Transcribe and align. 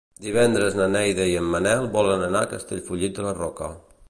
Divendres 0.27 0.77
na 0.79 0.87
Neida 0.93 1.27
i 1.33 1.37
en 1.43 1.51
Manel 1.57 1.87
volen 1.99 2.27
anar 2.31 2.45
a 2.47 2.51
Castellfollit 2.55 3.19
de 3.21 3.29
la 3.29 3.37
Roca. 3.43 3.75